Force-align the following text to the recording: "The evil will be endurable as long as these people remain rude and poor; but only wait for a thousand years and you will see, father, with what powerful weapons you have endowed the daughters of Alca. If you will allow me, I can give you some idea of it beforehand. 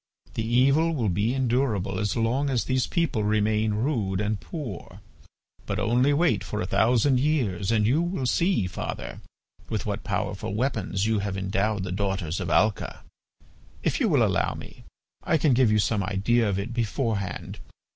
"The 0.33 0.43
evil 0.43 0.93
will 0.95 1.09
be 1.09 1.35
endurable 1.35 1.99
as 1.99 2.15
long 2.15 2.49
as 2.49 2.63
these 2.63 2.87
people 2.87 3.23
remain 3.23 3.75
rude 3.75 4.19
and 4.19 4.39
poor; 4.41 4.99
but 5.67 5.77
only 5.77 6.11
wait 6.11 6.43
for 6.43 6.59
a 6.59 6.65
thousand 6.65 7.19
years 7.19 7.71
and 7.71 7.85
you 7.85 8.01
will 8.01 8.25
see, 8.25 8.65
father, 8.65 9.21
with 9.69 9.85
what 9.85 10.03
powerful 10.03 10.55
weapons 10.55 11.05
you 11.05 11.19
have 11.19 11.37
endowed 11.37 11.83
the 11.83 11.91
daughters 11.91 12.39
of 12.39 12.49
Alca. 12.49 13.03
If 13.83 13.99
you 13.99 14.09
will 14.09 14.23
allow 14.23 14.55
me, 14.55 14.85
I 15.23 15.37
can 15.37 15.53
give 15.53 15.71
you 15.71 15.77
some 15.77 16.01
idea 16.01 16.49
of 16.49 16.57
it 16.57 16.73
beforehand. 16.73 17.59